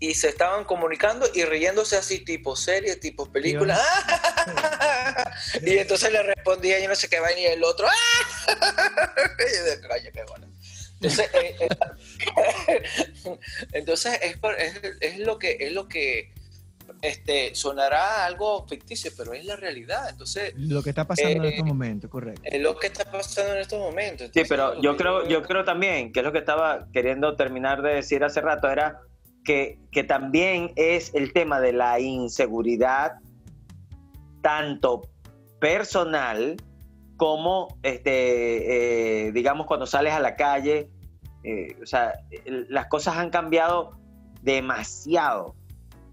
[0.00, 3.78] y se estaban comunicando y riéndose así, tipo serie, tipo película.
[5.62, 7.86] y entonces le respondía, yo no sé qué va, y el otro.
[8.48, 10.46] y yo de, "Coño, qué bueno".
[11.00, 12.82] Entonces, eh, eh,
[13.72, 16.32] entonces es, es, es lo que es lo que
[17.02, 20.08] este, sonará algo ficticio, pero es la realidad.
[20.08, 22.40] Entonces, Lo que está pasando en Eh, estos momentos, correcto.
[22.44, 24.30] es lo que está pasando en estos momentos.
[24.32, 27.36] Sí, Entonces, pero lo yo creo, yo creo también, que es lo que estaba queriendo
[27.36, 29.00] terminar de decir hace rato, era
[29.48, 33.14] que, también es el tema de la inseguridad,
[34.42, 35.08] tanto
[35.58, 36.56] personal
[37.16, 40.90] como, este, eh, digamos, cuando sales a la calle.
[41.44, 42.12] eh, o sea,
[42.68, 43.98] las cosas han cambiado
[44.42, 45.54] demasiado.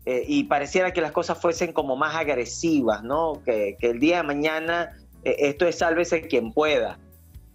[0.07, 3.41] eh, y pareciera que las cosas fuesen como más agresivas, ¿no?
[3.43, 4.91] Que, que el día de mañana
[5.23, 6.99] esto es sálvese quien pueda.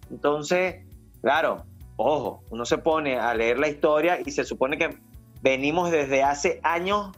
[0.09, 0.85] Entonces,
[1.21, 1.65] claro,
[1.95, 4.97] ojo, uno se pone a leer la historia y se supone que
[5.41, 7.11] venimos desde hace años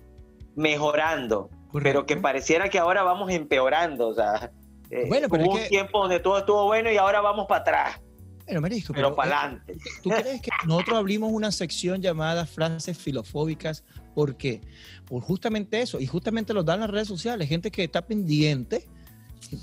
[0.55, 2.21] mejorando, pero que Correcto.
[2.21, 4.09] pareciera que ahora vamos empeorando.
[4.09, 4.51] O sea,
[4.89, 7.61] eh, Bueno, pero hubo un que- tiempo donde todo estuvo bueno y ahora vamos para
[7.61, 8.01] atrás,
[8.45, 9.77] Bueno, Marisco, pero, pero, para adelante.
[10.03, 13.83] ¿Tú crees que nosotros abrimos una sección llamada frases filofóbicas?
[14.13, 14.59] ¿Por qué?
[15.05, 15.99] Por justamente eso.
[15.99, 17.47] Y justamente lo dan las redes sociales.
[17.49, 18.85] Gente que está pendiente,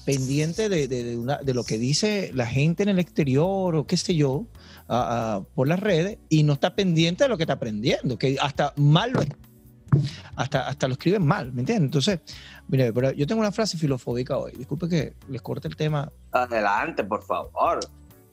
[0.05, 3.87] pendiente de, de- de una- de lo que dice la gente en el exterior o
[3.87, 4.47] qué sé yo,
[5.55, 9.12] por las redes, y no está pendiente de lo que está aprendiendo, que hasta mal
[9.12, 9.21] lo
[10.37, 11.87] hasta, hasta lo escriben mal, ¿me entiendes?
[11.87, 12.21] Entonces,
[12.69, 14.53] mire, pero yo tengo una frase filofóbica hoy.
[14.57, 16.11] Disculpe que les corte el tema.
[16.33, 17.81] Adelante, por favor.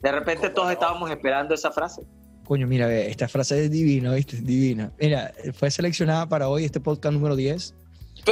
[0.00, 2.02] De repente ¿Cómo todos estábamos esperando esa frase.
[2.44, 4.36] Coño, mira, esta frase es divina, ¿viste?
[4.40, 4.92] Divina.
[4.98, 7.74] Mira, fue seleccionada para hoy este podcast número 10.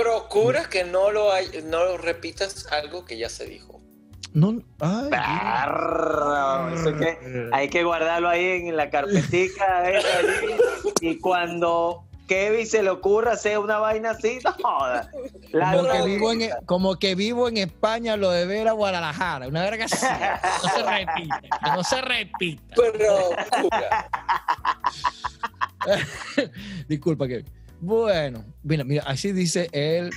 [0.00, 3.80] Procura que no lo, hay, no lo repitas algo que ya se dijo.
[4.34, 9.90] No, ay, Perro, eso es que hay que guardarlo ahí en la carpetica.
[9.90, 10.02] eh,
[11.00, 15.10] y cuando Kevin se le ocurra hacer una vaina así, no joda.
[15.52, 19.48] La como, que vivo en, como que vivo en España, lo de ver a Guadalajara.
[19.48, 20.04] Una verga así.
[20.62, 21.48] No se repite.
[21.64, 22.74] que no se repita.
[22.74, 24.10] Procura.
[26.88, 27.46] Disculpa, Kevin.
[27.80, 30.10] Bueno, mira, mira, así dice él.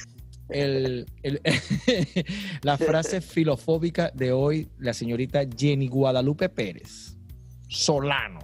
[0.50, 1.42] El, el-
[2.64, 7.16] la frase filofóbica de hoy, la señorita Jenny Guadalupe Pérez,
[7.68, 8.40] Solano.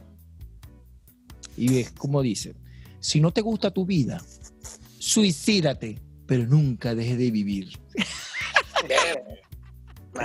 [1.57, 2.55] Y es como dice,
[2.99, 4.21] si no te gusta tu vida,
[4.99, 7.69] suicídate, pero nunca dejes de vivir.
[10.13, 10.21] No,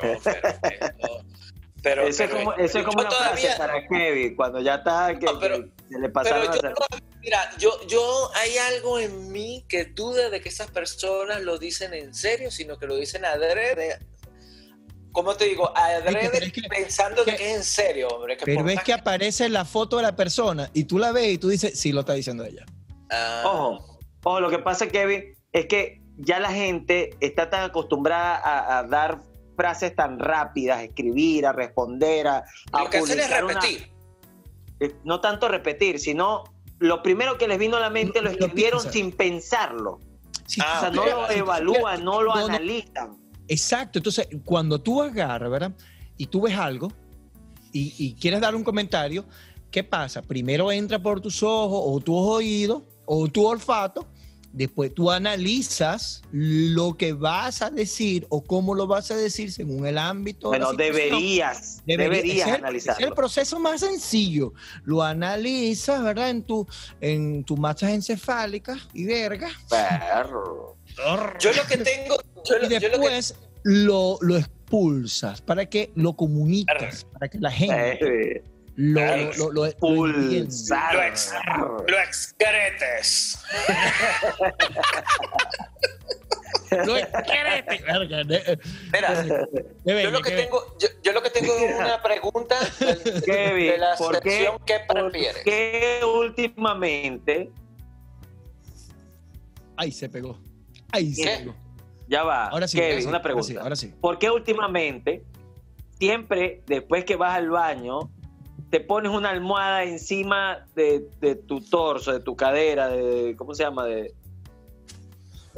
[0.00, 1.22] pero, pero,
[1.82, 4.60] pero- Eso es pero como, eso es como yo una frase todavía- para Kevin, cuando
[4.60, 8.30] ya está, que, No, pero- que se le Pero pasaron yo, a mira, yo, yo
[8.36, 12.78] hay algo en mí que duda de que esas personas lo dicen en serio, sino
[12.78, 13.98] que lo dicen adrede.
[15.10, 15.76] ¿Cómo te digo?
[15.76, 18.36] Adrede es que- pensando que- que es en serio, hombre.
[18.36, 21.26] que Pero por es que aparece la foto de la persona y tú la ves
[21.32, 22.64] y tú dices, sí, lo está diciendo ella.
[23.10, 28.36] Ah, Ojo, ojo, lo que pasa, Kevin, es que ya la gente está tan acostumbrada
[28.36, 29.20] a, a dar
[29.56, 33.54] frases tan rápidas, a escribir, a responder, a, a lo que hacen es publicar una-
[33.60, 33.90] repetir.
[34.78, 36.44] eh, no tanto repetir, sino
[36.78, 40.00] lo primero que les vino a la mente lo escribieron sin pensarlo.
[40.46, 42.46] Sí, Ah, o sea, no lo evalúan, no lo no.
[42.46, 43.16] analizan.
[43.48, 45.72] Exacto, entonces cuando tú agarras, ¿verdad?
[46.16, 46.92] Y tú ves algo
[47.72, 49.24] y, y quieres dar un comentario,
[49.70, 50.22] ¿qué pasa?
[50.22, 54.06] Primero entra por tus ojos o tus oídos o tu olfato,
[54.56, 59.86] después tú analizas lo que vas a decir o cómo lo vas a decir según
[59.86, 60.48] el ámbito.
[60.48, 64.54] Bueno, deberías, Debería- deberías es el- Es el proceso más sencillo.
[64.84, 66.30] Lo analizas, ¿verdad?
[66.30, 66.66] En tu,
[67.00, 69.50] en tu masa encefálica y verga.
[69.68, 70.76] Perro.
[71.38, 72.16] Yo lo que tengo.
[72.44, 77.28] Yo, Y lo- yo lo que, después lo, lo expulsas para que lo comunicas, para
[77.28, 78.44] que la gente Eh,
[78.76, 79.78] lo, lo, lo- lo entienda.
[79.80, 80.94] Pulsar.
[80.94, 81.34] Lo ex-
[81.88, 83.38] lo excretes.
[86.86, 87.82] Lo excrete.
[87.86, 88.58] Verga, de-
[88.92, 92.56] Mira, de- yo lo que que- tengo, yo, yo lo que tengo es una pregunta
[92.80, 95.42] de, Kevin, de la ¿por qué- sección ¿Qué ¿Por prefieres?
[95.44, 97.50] qué últimamente,
[99.76, 100.38] Ay, se pegó.
[100.90, 101.54] Ay, se pegó.
[102.08, 103.46] ya va, Ahora sí, Kevin, ahora sí, una ahora pregunta.
[103.48, 103.94] sí, ahora sí.
[104.00, 105.22] ¿Por qué últimamente,
[105.98, 108.10] siempre después que vas al baño,
[108.70, 113.62] te pones una almohada encima de, de tu torso, de tu cadera, de, ¿cómo se
[113.62, 113.84] llama?
[113.84, 114.12] De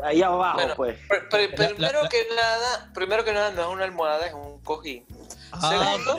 [0.03, 0.99] ahí abajo, Bueno, pues.
[1.09, 4.35] Pr- pr- La- primero la- que nada, primero que nada no es una almohada, es
[4.35, 5.05] un cojín.
[5.51, 6.19] Ah, Segundo.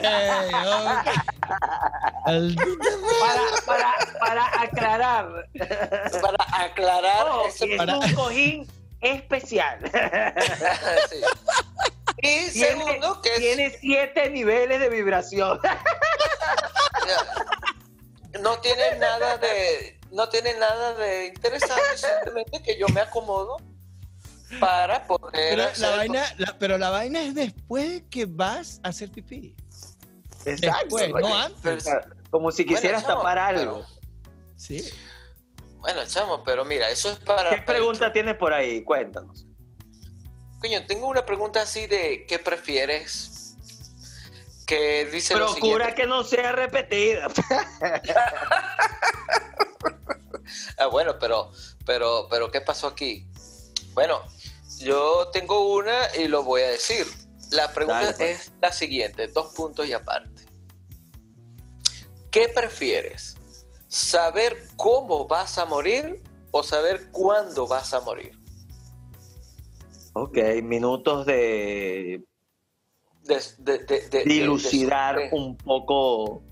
[3.20, 5.48] Para, para, para aclarar,
[6.20, 8.66] Para aclarar oh, ese- es para- un cojín
[9.00, 9.78] especial.
[11.10, 11.16] sí.
[12.22, 12.50] Y Tiene,
[12.84, 15.58] segundo, que es- tiene siete niveles de vibración.
[18.40, 23.58] No tiene nada de no tiene nada de interesante simplemente que yo me acomodo
[24.58, 29.10] para poder Pero la, vaina, la- pero la vaina es después que vas a hacer
[29.10, 29.54] pipí.
[30.44, 30.96] Exacto.
[30.96, 31.84] Después, no antes.
[31.84, 33.86] Pero- Como si quisieras chamo, tapar pero- algo.
[34.56, 34.90] Sí.
[35.78, 38.82] bueno chamo pero mira eso es para ¿Qué pregunta tienes por ahí?
[38.84, 39.46] Cuéntanos.
[40.60, 43.39] coño tengo una pregunta así de qué prefieres
[44.70, 45.94] que dice lo Procura siguiente.
[45.94, 47.26] que no sea repetida.
[50.78, 51.52] Ah, bueno, pero,
[51.86, 53.24] pero, pero, ¿qué pasó aquí?
[53.92, 54.20] Bueno,
[54.78, 57.06] yo tengo una y lo voy a decir.
[57.50, 58.48] La pregunta Dale, pues.
[58.48, 60.46] es la siguiente, dos puntos y aparte.
[62.32, 63.36] ¿Qué prefieres?
[63.86, 68.32] ¿Saber cómo vas a morir o saber cuándo vas a morir?
[70.14, 72.24] ok, minutos de
[73.24, 76.42] De, de- de- de- dilucidar de- de- un poco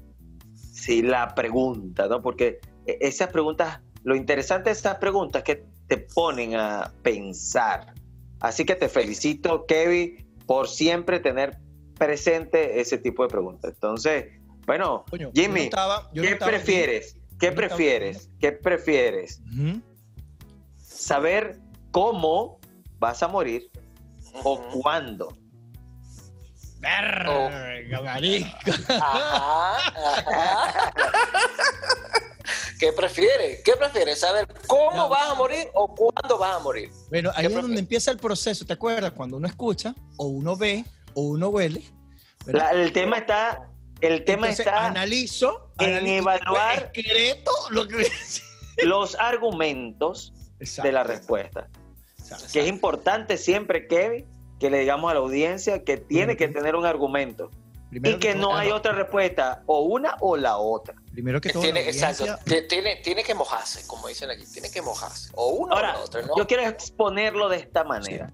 [0.55, 2.21] sí, la pregunta, ¿no?
[2.23, 7.95] Porque e- esas preguntas, lo interesante de esas preguntas es que te ponen a pensar.
[8.41, 11.59] Así que te felicito, Kevin, por siempre tener
[11.99, 13.73] presente ese tipo de preguntas.
[13.75, 14.27] Entonces,
[14.67, 17.17] bueno, Coño, yo no Jimmy, estaba- yo no ¿qué estaba prefieres?
[17.41, 18.31] ¿Qué prefieres?
[18.39, 19.41] ¿Qué prefieres?
[20.77, 21.59] ¿Saber
[21.91, 22.59] cómo
[22.99, 23.71] vas a morir
[24.45, 25.37] o cuándo?
[26.81, 28.15] Verga,
[28.89, 30.93] ajá.
[32.79, 33.63] ¿Qué prefieres?
[33.65, 34.21] ¿Qué prefieres?
[34.21, 35.09] ¿Saber cómo No.
[35.09, 36.91] vas a morir o cuándo vas a morir?
[37.11, 39.13] Bueno, ahí ¿Qué es donde empieza el proceso, ¿te acuerdas?
[39.13, 41.83] Cuando uno escucha, o uno ve, o uno huele.
[42.47, 43.69] el tema está,
[44.01, 46.93] el tema Entonces, está analizo, en analizo, evaluar-
[47.71, 48.09] lo que
[48.85, 51.69] los argumentos de la respuesta.
[52.19, 52.47] Exacto.
[52.53, 54.27] Que es importante siempre, Kevin,
[54.59, 57.51] que le digamos a la audiencia que tiene que tener un argumento
[57.91, 60.95] Primero y que todo, no hay otra respuesta, o una o la otra.
[61.13, 62.27] Primero que todo, Tiene, exacto,
[62.69, 65.31] tiene, tiene que mojarse, como dicen aquí, tiene que mojarse.
[65.35, 66.37] O una Ahora, o la otra, ¿no?
[66.37, 68.31] yo quiero exponerlo de esta manera.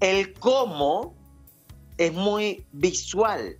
[0.00, 1.14] El cómo
[1.98, 3.58] es muy visual.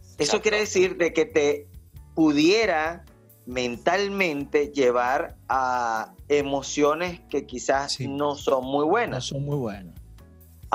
[0.00, 0.42] Eso Exacto.
[0.42, 1.68] quiere decir de que te
[2.14, 3.04] pudiera
[3.44, 8.08] mentalmente llevar a emociones que quizás Sí.
[8.08, 9.24] no son muy no buenas.
[9.24, 9.94] son muy buenos.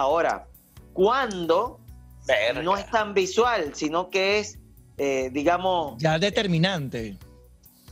[0.01, 0.47] Ahora,
[0.93, 1.79] cuando
[2.27, 2.61] Verga.
[2.61, 4.59] no es tan visual, sino que es,
[4.99, 7.17] eh, digamos, Ya determinante.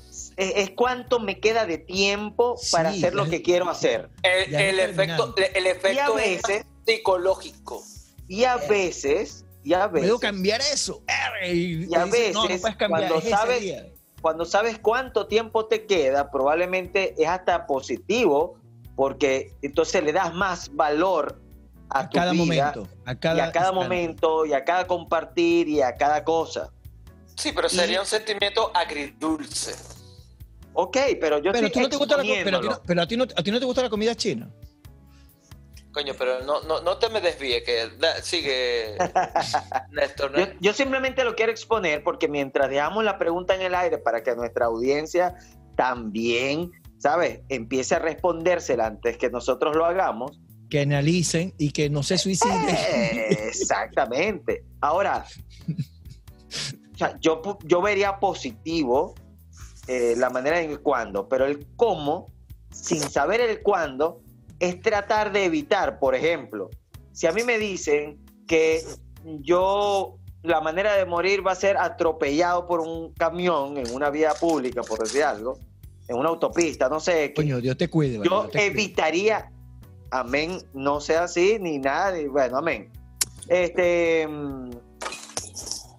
[0.08, 4.10] es, es cuánto me queda de tiempo para Sí, hacer lo es- que quiero hacer.
[4.22, 7.82] el, efecto, el efecto Y a es veces, psicológico.
[8.28, 11.02] y a veces, y a veces, Puedo cambiar eso.
[11.44, 13.88] Y, Y a dicen, no, no veces, puedes cambiar, cuando sabes- día.
[14.22, 18.60] cuando sabes cuánto tiempo te queda, probablemente es hasta positivo,
[18.96, 21.42] porque entonces le das más valor
[21.90, 22.88] a, a tu cada vida momento.
[23.06, 26.72] A cada, y a cada momento y a cada compartir y a cada cosa.
[27.36, 29.76] Sí, pero sería un sentimiento agridulce.
[30.74, 33.02] Ok, pero yo Pero, estoy tú no te gusta la, pero, a ti no, pero
[33.02, 34.50] a, ti no, a ti no te gusta la comida china.
[35.94, 38.98] Coño, pero no, no, no te me desvíes, que da- sigue,
[39.92, 40.32] Néstor.
[40.32, 40.40] ¿no?
[40.40, 44.22] Yo, yo simplemente lo quiero exponer porque mientras dejamos la pregunta en el aire para
[44.22, 45.36] que nuestra audiencia
[45.78, 50.42] también, ¿sabes?, empiece a respondérsela antes que nosotros lo hagamos.
[50.76, 52.68] Que analicen y que no se suiciden.
[52.68, 54.66] Eh, Exactamente.
[54.82, 55.26] Ahora,
[56.94, 59.16] o sea, yo, yo vería positivo
[59.88, 62.30] eh, la manera en el cuándo, pero el cómo,
[62.72, 64.20] sin saber el cuándo,
[64.60, 66.70] es tratar de evitar, por ejemplo,
[67.14, 68.84] si a mí me dicen que
[69.24, 74.34] yo, la manera de morir va a ser atropellado por un camión en una vía
[74.34, 75.58] pública, por decir algo,
[76.10, 78.20] en una autopista, no sé, Coño, Dios te cuide.
[78.26, 79.54] yo te evitaría,
[80.20, 82.92] amén, no sea así, ni nada, bueno, amén.
[83.48, 84.70] Este, mm,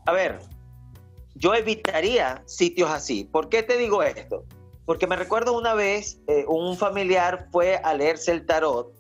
[0.07, 0.39] a ver,
[1.35, 3.25] yo evitaría sitios así.
[3.25, 4.45] ¿Por qué te digo esto?
[4.85, 8.93] Porque me recuerdo una vez, eh, un familiar fue a leerse el tarot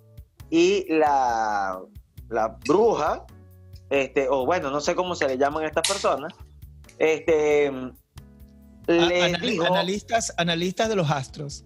[0.50, 1.78] y la,
[2.28, 3.24] la bruja,
[3.90, 6.32] este, o bueno, no sé cómo se le llaman a estas personas,
[6.98, 7.92] este, A-
[8.88, 9.64] le dijo...
[9.66, 11.64] analistas, analistas de los astros.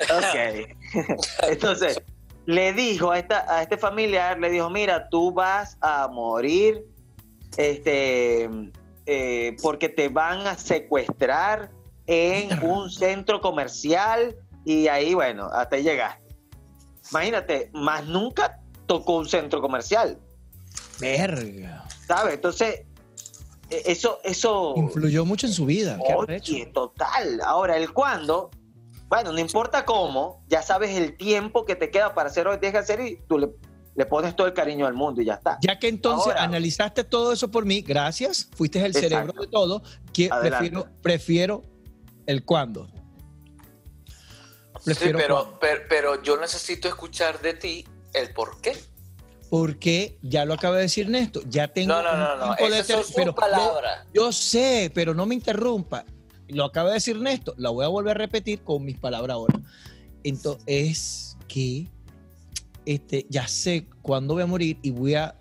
[0.00, 0.68] Ok.
[1.48, 2.02] Entonces,
[2.46, 6.84] le dijo a, esta, a este familiar, le dijo, mira, tú vas a morir
[7.56, 8.48] este,
[9.06, 11.70] eh, porque te van a secuestrar
[12.06, 16.22] en un centro comercial y ahí, bueno, hasta ahí llegaste.
[17.10, 20.18] Imagínate, más nunca tocó un centro comercial,
[21.00, 21.84] Verga.
[22.06, 22.34] ¿sabes?
[22.34, 22.82] Entonces,
[23.70, 24.74] e- eso, eso...
[24.76, 25.98] Influyó mucho en su vida.
[26.16, 27.40] Oye, total.
[27.44, 28.50] Ahora, el cuándo,
[29.14, 32.58] bueno, no importa cómo, ya sabes el tiempo que te queda para hacer lo que
[32.58, 33.48] tienes que hacer y tú le
[33.96, 35.56] le pones todo el cariño al mundo y ya está.
[35.62, 39.08] Ya que entonces Ahora- analizaste todo eso por mí, gracias, fuiste el Exacto.
[39.08, 41.62] cerebro de todo, que prefiero, prefiero
[42.26, 42.88] el cuándo.
[44.08, 45.58] Sí, Prefiero pero, cuándo.
[45.60, 48.76] pero, pero yo necesito escuchar de ti el por qué.
[49.48, 52.56] Porque ya lo acaba de decir Néstor, ya tengo No, no, un no, no.
[52.56, 54.06] tiempo de Esas son ter- sus pero yo- palabras.
[54.12, 56.04] Yo, sé, pero no me interrumpa.
[56.48, 59.60] Lo acaba de decir Néstor, la voy a volver a repetir con mis palabras ahora.
[60.22, 61.88] Entonces, es que
[62.86, 65.36] este, ya sé cuándo voy a morir y voy a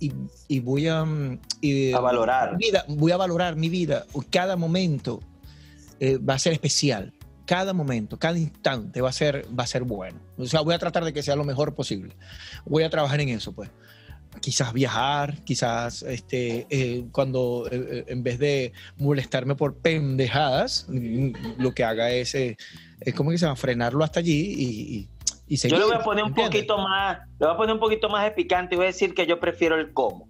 [0.00, 0.12] y,
[0.48, 2.56] y voy a, mm, y, A valorar.
[2.56, 4.06] mi vida, voy a valorar mi vida.
[4.30, 5.20] Cada momento
[6.00, 7.12] eh, va a ser especial.
[7.46, 10.18] Cada momento, cada instante va a ser va a ser bueno.
[10.38, 12.16] O sea, voy a tratar de que sea lo mejor posible.
[12.64, 13.70] Voy a trabajar en eso, pues
[14.40, 21.32] quizás viajar, quizás este, eh, cuando eh, eh, en vez de molestarme por pendejadas, mm,
[21.58, 22.56] lo que haga es, eh,
[23.00, 25.08] es como que se llama, frenarlo hasta allí y, y,
[25.46, 25.78] y Yo seguir.
[25.78, 26.54] le voy a poner un ¿entiendes?
[26.62, 29.14] poquito más, le voy a poner un poquito más de picante y voy a decir
[29.14, 30.28] que yo prefiero el cómo.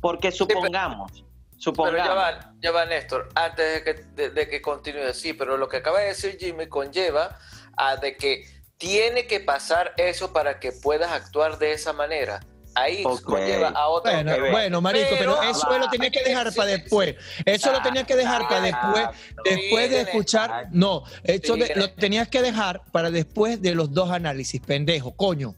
[0.00, 1.26] Porque supongamos, Pero
[1.58, 2.06] supongamos.
[2.08, 5.68] ya va, ya va, Néstor, antes de que, de, de que continúe, sí, pero lo
[5.68, 7.36] que acaba de decir Jimmy conlleva
[7.76, 8.44] a de que
[8.78, 12.40] tiene que pasar eso para que puedas actuar de esa manera.
[12.74, 13.22] Ahí Ok.
[13.22, 17.16] conlleva a otro Bueno, bueno, marico, pero, Pero- eso lo tenía que dejar para después.
[17.44, 19.08] Eso lo tenías que dejar para después.
[19.44, 20.68] Después de escuchar, exacto.
[20.72, 25.54] no, eso de- lo tenías que dejar para después de los dos análisis, pendejo, coño.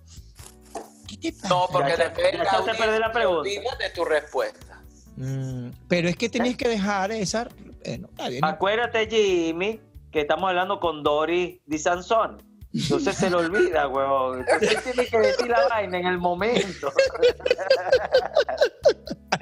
[1.07, 1.49] ¿Qué te pasa?
[1.49, 3.41] No, porque después ya la te audiencia perdí la pregunta.
[3.41, 4.81] olvida de tu respuesta.
[5.17, 7.49] Mm, pero es que tenías que dejar esa.
[7.85, 8.43] Bueno, está bien.
[8.45, 12.43] Acuérdate, Jimmy, que estamos hablando con Doris Di Sansón.
[12.75, 14.41] Entonces se le olvida, huevón.
[14.49, 16.93] Entonces tiene que decir la vaina en el momento.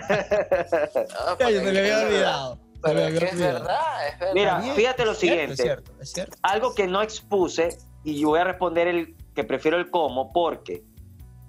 [0.09, 2.55] Ah, Ya, yo me lo había olvidado.
[2.55, 4.33] Lo Pero es que verdad, es verdad.
[4.35, 5.53] Mira, fíjate lo Es cierto, siguiente.
[5.53, 6.37] Es cierto, es cierto.
[6.43, 10.83] Algo que no expuse, y yo voy a responder el que prefiero el cómo, porque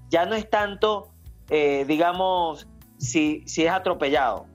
[0.10, 1.14] ya no es tanto,
[1.50, 2.68] eh, digamos,
[2.98, 4.46] si, si es atropellado,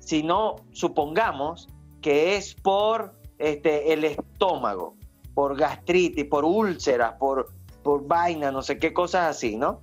[0.00, 1.68] sino supongamos
[2.02, 4.96] que es por este, el estómago,
[5.38, 7.52] por gastritis, por úlceras, por,
[7.84, 9.82] por vaina, no sé qué cosas así, ¿no?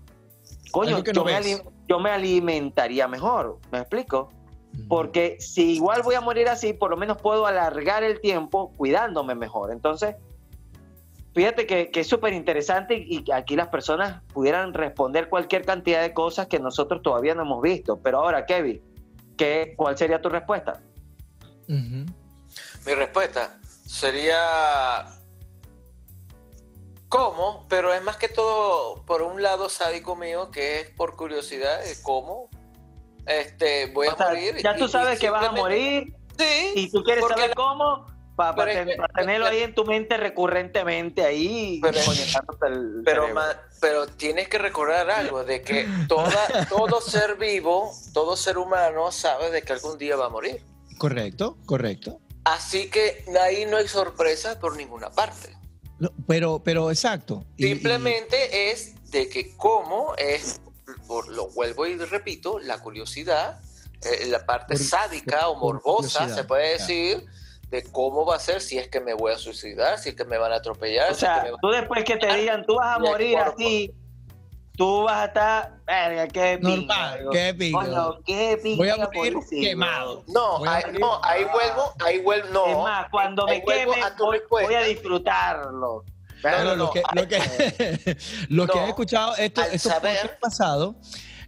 [0.70, 4.34] Coño, yo, no me yo alimentaría mejor, ¿me explico?
[4.90, 9.34] Porque si igual voy a morir así, por lo menos puedo alargar el tiempo cuidándome
[9.34, 9.72] mejor.
[9.72, 10.18] Entonces,
[11.34, 16.14] fíjate que, que es súper interesante y, aquí las personas pudieran responder cualquier cantidad de
[16.14, 17.98] cosas que nosotros todavía no hemos visto.
[18.04, 18.82] Pero ahora, Kevin,
[19.38, 20.82] ¿qué, ¿cuál sería tu respuesta?
[21.70, 25.15] Mi respuesta sería
[27.16, 31.82] cómo, pero es más que todo por un lado sádico mío que es por curiosidad
[31.84, 32.50] de cómo
[33.26, 34.58] este voy a sea, morir.
[34.64, 36.72] ya tú y- sabes y que vas a morir Sí.
[36.76, 38.66] y tú quieres saber la- cómo para
[39.16, 43.34] tenerlo ahí en tu mente recurrentemente ahí Pero- conectándote el Pero, cerebro.
[43.34, 49.12] ma- pero tienes que recordar algo, de que toda, todo ser vivo, todo ser humano
[49.14, 50.62] sabe de que algún día va a morir.
[50.98, 52.20] Correcto, correcto.
[52.44, 55.56] Así que ahí no hay sorpresa por ninguna parte.
[56.00, 57.46] No, pero, pero exacto.
[57.58, 60.60] Y- y- Simplemente es de que cómo es,
[61.08, 63.60] por, lo vuelvo y repito, la curiosidad,
[64.04, 66.80] eh, la parte Por- sádica o morbosa, se puede claro.
[66.88, 67.26] decir,
[67.70, 70.26] de cómo va a ser si es que me voy a suicidar, si es que
[70.26, 71.06] me van a atropellar.
[71.12, 73.38] O si es sea, que me- tú después que te digan, tú vas a morir
[73.38, 73.92] así,
[74.76, 77.32] tú vas a estar, verga, qué pinga, Normal, digo.
[77.32, 77.80] qué pinga.
[77.80, 79.70] Coño, qué pinga Voy a morir policía.
[79.70, 80.24] quemado.
[80.28, 82.66] No, ahí, no, ahí vuelvo, ahí vuelvo, no.
[82.68, 86.04] Es más, cuando ahí me queme, a voy, voy a disfrutarlo.
[86.42, 88.18] Bueno, no, lo que, lo que,
[88.50, 90.96] lo que No, he escuchado, esto, al estos saber- pasados,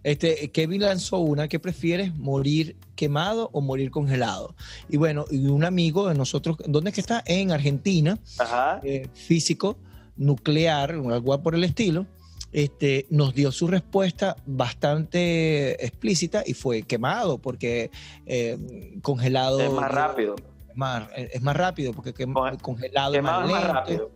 [0.03, 4.55] este, Kevin lanzó una que prefieres morir quemado o morir congelado.
[4.89, 7.21] Y bueno, y un amigo de nosotros, ¿dónde es que está?
[7.25, 8.79] En Argentina, Ajá.
[8.83, 9.75] eh, físico,
[10.15, 12.05] nuclear, algo por el estilo,
[12.51, 17.91] este, nos dio su respuesta bastante explícita y fue quemado, porque
[18.25, 18.57] eh,
[19.01, 20.35] congelado Es más rápido.
[20.69, 23.73] es más, es más rápido, porque quem- Con- congelado Quemado es más más lento.
[23.79, 24.11] rápido.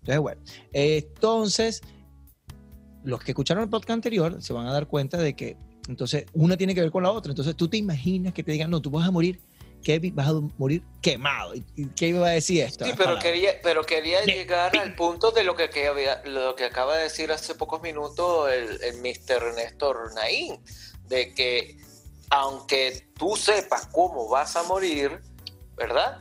[0.00, 0.40] Entonces, bueno,
[0.72, 1.82] entonces,
[3.04, 5.56] los que escucharon el podcast anterior se van a dar cuenta de que,
[5.88, 7.32] entonces, una tiene que ver con la otra.
[7.32, 9.40] Entonces, tú te imaginas que te digan, no, tú vas a morir,
[9.82, 11.54] Kevin, vas a morir quemado.
[11.54, 12.84] ¿Y Kevin va a decir esto?
[12.84, 13.24] Sí, pero palabras.
[13.24, 17.04] quería, pero quería llegar al punto de lo que, que había- lo que acaba de
[17.04, 19.54] decir hace pocos minutos el, el Mr.
[19.54, 20.62] Néstor Naín,
[21.08, 21.78] de que
[22.30, 25.20] aunque tú sepas cómo vas a morir,
[25.76, 26.20] ¿verdad?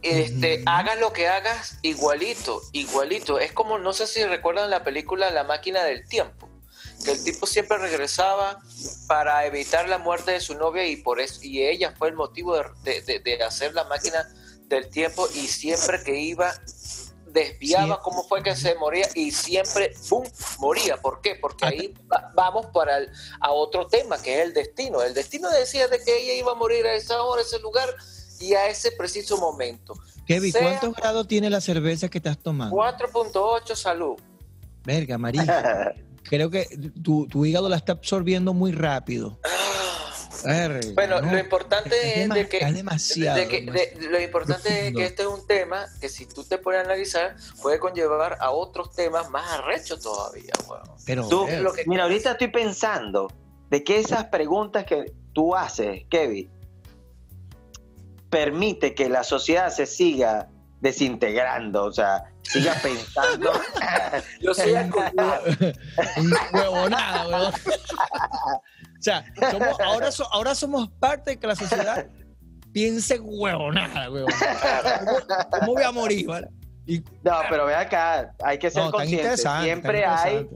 [0.00, 3.38] Este, hagas lo que hagas igualito, igualito.
[3.38, 6.48] Es como, no sé si recuerdan la película La máquina del tiempo,
[7.02, 8.60] que el tipo siempre regresaba
[9.06, 12.56] para evitar la muerte de su novia y por eso y ella fue el motivo
[12.56, 14.26] de, de- de- de hacer la máquina
[14.66, 16.52] del tiempo y siempre que iba
[17.26, 18.00] desviaba Sí.
[18.04, 20.22] cómo fue que se moría y siempre, ¡pum!,
[20.58, 20.98] moría.
[20.98, 21.34] ¿Por qué?
[21.36, 25.02] Porque ahí va- vamos para el- a otro tema, que es el destino.
[25.02, 27.88] El destino decía de que ella iba a morir a esa hora, a ese lugar
[28.38, 29.94] y a ese preciso momento.
[30.26, 32.76] Kevin, Sea- ¿cuántos grados tiene la cerveza que estás tomando?
[32.76, 34.16] 4.8, salud.
[34.84, 35.94] Verga, María.
[36.24, 36.66] Creo que
[37.02, 39.38] tu, tu hígado la está absorbiendo muy rápido.
[40.44, 41.30] Verga, Bueno, no.
[41.30, 45.22] lo importante Es de que, es demasiado, de que- de- lo importante es que este
[45.22, 49.30] es un tema que si tú te pones a analizar puede conllevar a otros temas
[49.30, 50.82] más arrechos todavía, weón.
[51.06, 53.28] Pero, Tú, verga, lo que- Mira, ahorita estoy pensando
[53.70, 56.50] de que esas preguntas que tú haces, Kevin,
[58.30, 60.48] permite que la sociedad se siga
[60.80, 63.52] desintegrando, o sea, siga pensando.
[64.40, 64.72] Yo soy
[66.52, 67.52] huevonada, huevón.
[67.54, 72.06] O sea, somos- ahora, so- ahora somos parte de que la sociedad
[72.72, 74.32] piense huevonada, huevón.
[75.04, 75.18] ¿Cómo,
[75.50, 76.48] cómo voy a morir, vale?
[76.86, 79.22] Y, No, pero ve acá, hay que ser no, tan consciente.
[79.22, 80.48] interesante, Siempre hay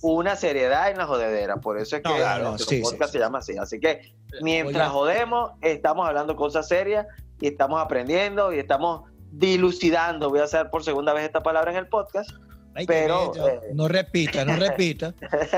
[0.00, 3.18] una seriedad en la jodedera, por eso es que No, claro, nuestro sí, podcast sí.
[3.18, 3.56] se llama así.
[3.56, 4.94] Así que mientras Oye.
[4.94, 7.06] jodemos, estamos hablando cosas serias
[7.40, 10.30] y estamos aprendiendo y estamos dilucidando.
[10.30, 12.30] Voy a hacer por segunda vez esta palabra en el podcast.
[12.74, 15.14] Ay, pero, eh, no repita, no repita.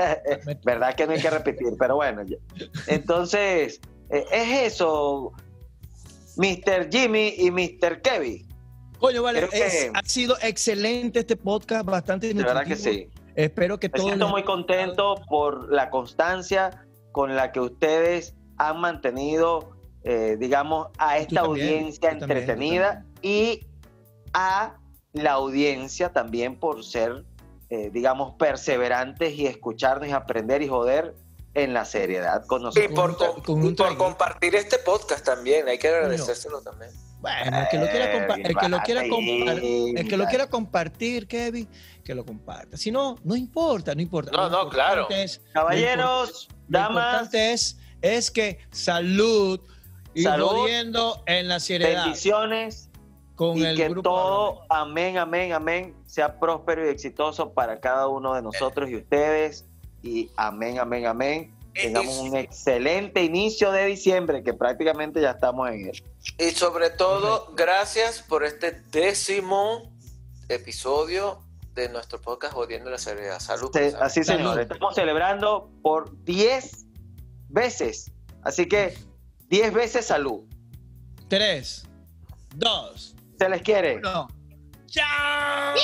[0.65, 2.23] Verdad que no hay que repetir, pero bueno.
[2.87, 5.31] Entonces, eh, es eso,
[6.37, 6.89] Mr.
[6.91, 8.01] Jimmy y Mr.
[8.01, 8.47] Kevin.
[8.99, 13.09] Coño, vale, que- ha sido excelente este podcast, bastante De verdad que sí.
[13.35, 18.79] Espero que Me todos siento muy contento por la constancia con la que ustedes han
[18.79, 23.65] mantenido, eh, digamos, a esta también, audiencia también, entretenida y
[24.33, 24.75] a
[25.13, 27.23] la audiencia también por ser,
[27.71, 31.15] eh, digamos, perseverantes y escucharnos y aprender y joder
[31.55, 32.91] en la seriedad con Y nosotros.
[32.93, 36.91] por, Con con y por compartir este podcast también, hay que agradecérselo también.
[37.19, 41.27] Bueno, el que lo quiera, compa- el que lo quiera el que lo quiera compartir,
[41.27, 41.67] Kevin,
[42.03, 42.77] que lo comparta.
[42.77, 44.29] Si no, no importa, no importa.
[44.31, 45.09] No, Lo no, claro.
[45.09, 49.59] es- Caballeros, lo damas, importante es, es que salud
[50.13, 50.67] y Salud,
[51.25, 52.89] en la seriedad bendiciones
[53.35, 54.01] con y el que grupo.
[54.09, 59.65] todo, amén, amén, amén, sea próspero y exitoso para cada uno de nosotros y ustedes.
[60.03, 61.51] Y amén, amén, amén.
[61.73, 66.03] Tengamos un excelente inicio de diciembre, que prácticamente ya estamos en él.
[66.37, 69.91] Y sobre todo, gracias por este décimo
[70.47, 71.39] episodio
[71.73, 73.39] de nuestro podcast Jodiendo la Seriedad.
[73.39, 73.69] Salud.
[73.73, 74.03] Se- salud.
[74.05, 74.37] Así, Salud.
[74.51, 74.59] señor.
[74.61, 76.85] Estamos celebrando por 10
[77.49, 78.11] veces.
[78.43, 78.97] Así que
[79.49, 80.41] 10 veces salud.
[81.27, 81.85] Tres,
[82.55, 83.97] dos, Se les quiere.
[83.97, 84.27] uno.
[84.87, 85.75] ¡Chao!